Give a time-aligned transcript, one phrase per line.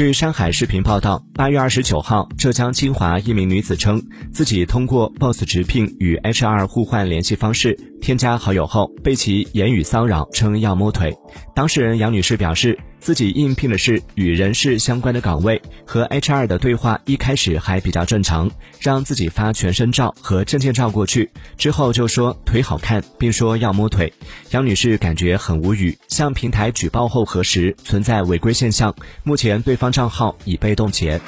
[0.00, 11.14] 据上海视频报道，八月二十九号，浙江金华一名女子称，自己通过 Boss 直聘与 HR 互换联系方式，添加好友后被其言语骚扰，称要摸腿。
[11.54, 24.12] 当事人杨女士表示，自己应聘的是与人事相关的岗位，和 HR 的对话一开始还比较正常，让自己发全身照和证件照过去，之后就说腿好看，并说要摸腿。
[24.50, 28.94] 杨女士感觉很无语，向平台举报后核实存在违规现象，
[29.24, 31.20] 目前对方账号已被冻结。